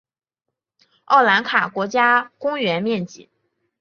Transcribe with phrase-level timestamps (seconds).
[1.05, 3.29] 奥兰卡国家公园面积。